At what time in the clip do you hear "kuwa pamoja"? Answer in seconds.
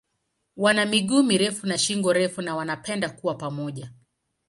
3.09-3.91